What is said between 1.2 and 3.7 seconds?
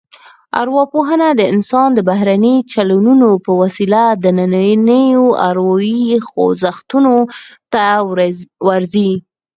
د انسان د بهرنیو چلنونو په